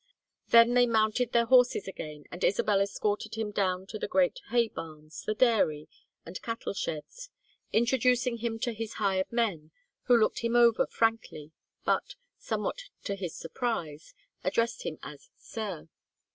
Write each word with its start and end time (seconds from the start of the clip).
Then 0.49 0.73
they 0.73 0.87
mounted 0.87 1.31
their 1.31 1.45
horses 1.45 1.87
again 1.87 2.23
and 2.31 2.43
Isabel 2.43 2.81
escorted 2.81 3.35
him 3.35 3.51
down 3.51 3.85
to 3.85 3.99
the 3.99 4.07
great 4.07 4.41
hay 4.49 4.67
barns, 4.67 5.21
the 5.25 5.35
dairy, 5.35 5.87
and 6.25 6.41
cattle 6.41 6.73
sheds, 6.73 7.29
introducing 7.71 8.37
him 8.37 8.57
to 8.61 8.73
his 8.73 8.93
hired 8.93 9.31
men, 9.31 9.69
who 10.05 10.17
looked 10.17 10.39
him 10.39 10.55
over 10.55 10.87
frankly, 10.87 11.51
but, 11.85 12.15
somewhat 12.39 12.85
to 13.03 13.13
his 13.13 13.35
surprise, 13.35 14.15
addressed 14.43 14.87
him 14.87 14.97
as 15.03 15.29
"sir." 15.37 15.87